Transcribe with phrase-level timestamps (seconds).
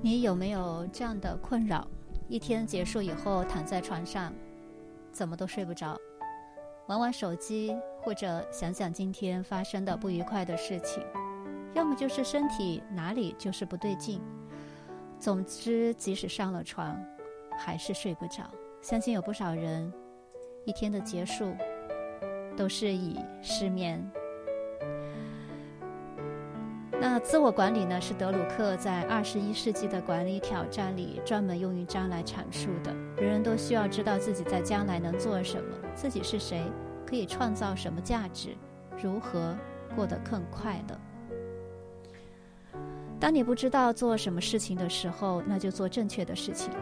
[0.00, 1.86] 你有没有这样的困扰？
[2.28, 4.32] 一天结束以后，躺在床上，
[5.10, 5.98] 怎么都睡不着，
[6.86, 11.02] 玩玩手机，或者想想今天发生的不愉快的事情，
[11.74, 14.20] 要么就是身体哪里就是不对劲。
[15.18, 16.96] 总之，即使上了床，
[17.58, 18.44] 还是睡不着。
[18.80, 19.92] 相信有不少人，
[20.64, 21.52] 一天的结束，
[22.56, 24.08] 都是以失眠。
[27.00, 32.92] 那自我管理呢，是德鲁克在二十一世纪的管理挑战里专门用一章来阐述的。
[33.16, 36.64] 人人都需要知道自己在将来能做什么，自己是谁，
[37.06, 38.56] 可以创造什么价值，
[39.00, 39.56] 如何
[39.94, 40.98] 过得更快乐。
[43.20, 46.72] 当你不知道做什么事情的时候，那就做正确的事情。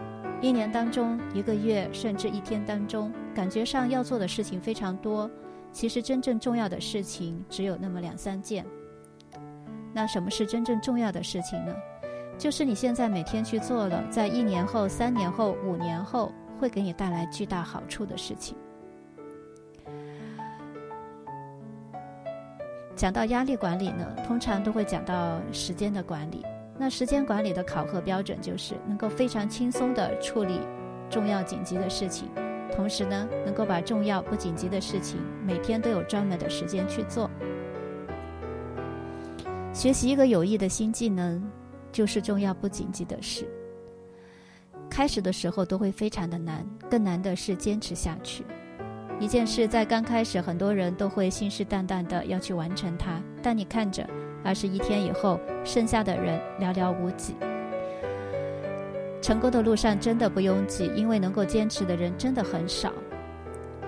[0.41, 5.31] 一年当中，一个月，甚至一天当中，感觉上要做的事情非常多，
[5.73, 8.65] 其实真正重要的事情只有那么两三件。
[9.97, 11.75] 那什么是真正重要的事情呢？
[12.37, 16.31] 就是你现在每天去做了，在一年后、三年后、五年后
[16.61, 18.55] 会给你带来巨大好处的事情。
[22.95, 26.45] 讲到压力管理呢，通常都会讲到时间的管理。
[26.77, 30.61] 那时间管理的考核标准就是能够非常轻松地处理
[31.09, 32.29] 重要紧急的事情，
[32.71, 37.31] 同时呢，能够把重要不紧急的事情每天都有专门的时间去做。
[39.77, 41.47] 学习一个有益的新技能，
[41.93, 43.47] 就是重要不紧急的事。
[44.89, 48.43] 开始的时候都会非常的难，更难的是坚持下去。
[49.21, 54.09] 一件事在刚开始，很多人都会信誓旦旦的要去完成它，但你看着，
[54.43, 57.35] 二十一天以后，剩下的人寥寥无几。
[59.21, 62.91] 成功的路上真的不拥挤，因为能够坚持的人真的很少。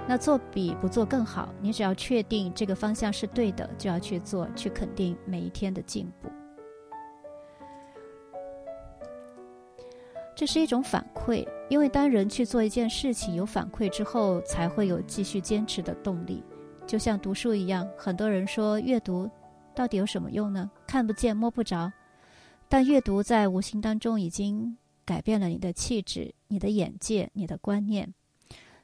[0.08, 1.54] 那做比不做更好。
[1.60, 6.30] 你只要确定这个方向是对的，就要去做，去肯定每一天的进步。
[10.34, 16.42] 这是一种反馈，因为当人去做一件事情有反馈之后，才会有继续坚持的动力。
[16.86, 19.28] 就像读书一样，很多人说阅读
[19.74, 20.70] 到底有什么用呢？
[20.86, 21.92] 看不见摸不着，
[22.66, 28.14] 但阅读在无形当中已经改变了你的气质、你的眼界、你的观念。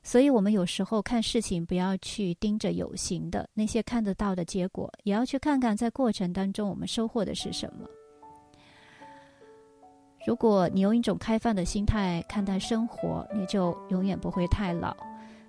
[0.07, 7.89] 所以，我们有时候看事情，不要去盯着有形的那些看得到的结果，也要去看看在过程当中我们收获的是什么。
[10.27, 14.95] 如果你用一种开放的心态看待生活，你就永远不会太老。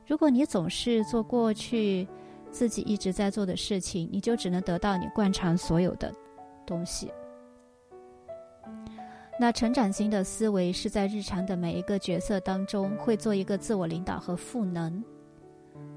[0.07, 2.07] 如果你总是做过去
[2.49, 6.13] 自己一直在做的事情，你就只能得到你惯常所有的
[6.65, 7.11] 东西。
[9.37, 15.03] 那成长型的思维是在日常的每一个角色当中会做一个自我领导和赋能。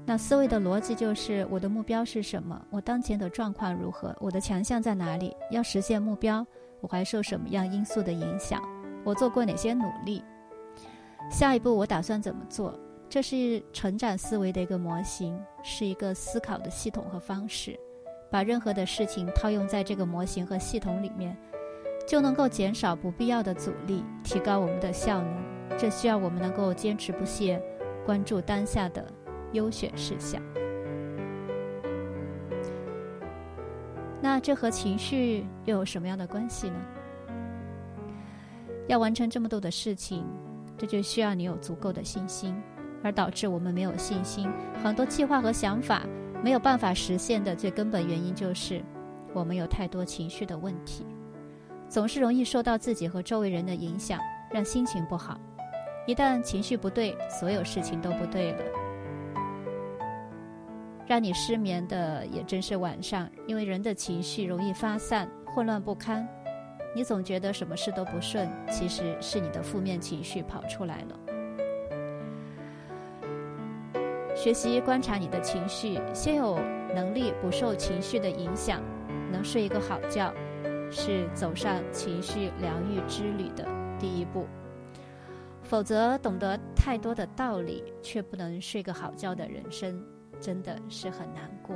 [0.05, 2.61] 那思维的逻辑就是我的目标是什么？
[2.69, 4.13] 我当前的状况如何？
[4.19, 5.33] 我的强项在哪里？
[5.51, 6.45] 要实现目标，
[6.81, 8.61] 我还受什么样因素的影响？
[9.05, 10.21] 我做过哪些努力？
[11.31, 12.77] 下一步我打算怎么做？
[13.07, 17.79] 这是成长思维的一个模型，是一个思考的系统和方式。
[18.29, 21.35] 把任何的事情套用在这个模型和系统里面。
[22.09, 25.77] 就能够减少不必要的阻力，提高我们的效能。
[25.77, 27.61] 这需要我们能够坚持不懈，
[28.03, 29.05] 关注当下的
[29.51, 30.41] 优选事项。
[34.19, 36.75] 那这和情绪又有什么样的关系呢？
[38.87, 40.25] 要完成这么多的事情，
[40.79, 42.59] 这就需要你有足够的信心。
[43.03, 44.49] 而导致我们没有信心，
[44.83, 46.01] 很多计划和想法
[46.43, 48.81] 没有办法实现的最根本原因，就是
[49.31, 51.05] 我们有太多情绪的问题。
[51.89, 54.19] 总是容易受到自己和周围人的影响，
[54.51, 55.39] 让心情不好。
[56.05, 58.63] 一旦情绪不对，所有事情都不对了。
[61.07, 66.27] 让你失眠的也正是晚上，因为人的情绪容易发散、混乱不堪。
[66.95, 71.19] 你总觉得什么事都不顺，其实是你的负面情绪跑出来了。
[74.35, 76.59] 学习观察你的情绪，先有
[76.93, 78.79] 能力不受情绪的影响，
[79.31, 80.31] 能睡一个好觉。
[80.91, 83.65] 是走上情绪疗愈之旅的
[83.99, 84.47] 第一步，
[85.63, 90.03] 否则懂得太多的道理却不能睡个好觉的人生，
[90.39, 91.75] 真的是很难过。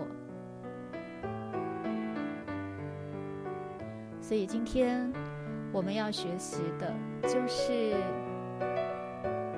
[4.20, 5.12] 所以今天
[5.72, 6.92] 我们要学习的，
[7.24, 7.94] 就是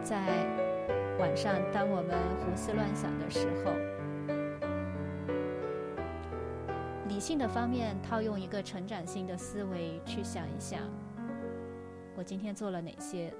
[0.01, 0.22] 在
[1.19, 3.94] 晚上，当我们胡思乱想的时候。
[7.25, 10.80] 性的方面套用一个成长性的思维去想一想，
[12.16, 13.33] 我今天做了哪些？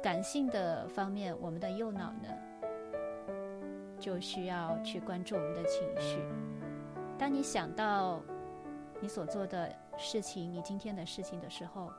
[0.00, 2.28] 感性的方面，我们的右脑呢，
[3.98, 6.20] 就需要去关注我们的情绪。
[7.18, 8.22] 当你想到
[9.00, 11.92] 你所做的事情，你今天的事情的时候，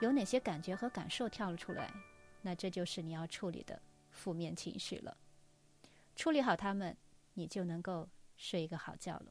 [0.00, 1.90] 有哪些感觉和感受跳了出来，
[2.42, 5.16] 那这就是你要处理的负面情绪了。
[6.14, 6.94] 处理好它们，
[7.32, 8.06] 你就能够
[8.40, 9.26] 睡一个好觉了。